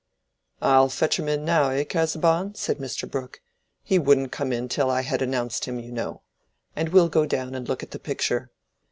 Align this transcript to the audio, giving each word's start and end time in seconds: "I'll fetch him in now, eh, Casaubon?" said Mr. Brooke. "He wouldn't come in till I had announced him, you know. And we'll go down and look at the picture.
"I'll 0.63 0.89
fetch 0.89 1.19
him 1.19 1.27
in 1.29 1.45
now, 1.45 1.69
eh, 1.69 1.83
Casaubon?" 1.83 2.55
said 2.55 2.79
Mr. 2.79 3.07
Brooke. 3.07 3.39
"He 3.83 3.99
wouldn't 3.99 4.31
come 4.31 4.51
in 4.51 4.67
till 4.67 4.89
I 4.89 5.01
had 5.03 5.21
announced 5.21 5.65
him, 5.65 5.77
you 5.79 5.91
know. 5.91 6.23
And 6.75 6.89
we'll 6.89 7.07
go 7.07 7.27
down 7.27 7.53
and 7.53 7.69
look 7.69 7.83
at 7.83 7.91
the 7.91 7.99
picture. 7.99 8.49